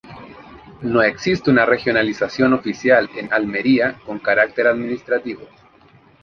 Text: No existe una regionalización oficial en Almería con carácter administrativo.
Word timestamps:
No 0.81 1.03
existe 1.03 1.51
una 1.51 1.63
regionalización 1.63 2.53
oficial 2.53 3.07
en 3.15 3.31
Almería 3.31 3.99
con 4.03 4.17
carácter 4.17 4.65
administrativo. 4.65 5.41